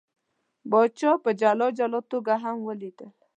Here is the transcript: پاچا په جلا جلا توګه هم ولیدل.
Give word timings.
پاچا 0.69 1.11
په 1.23 1.29
جلا 1.41 1.67
جلا 1.77 1.99
توګه 2.11 2.33
هم 2.43 2.57
ولیدل. 2.67 3.09